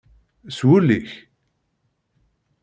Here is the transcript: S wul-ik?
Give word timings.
S 0.49 0.59
wul-ik? 0.67 1.09